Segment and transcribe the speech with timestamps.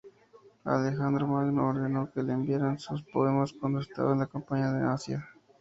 [0.63, 5.29] Alejandro Magno ordenó que le enviaran sus poemas cuando estaba de campaña en Asia.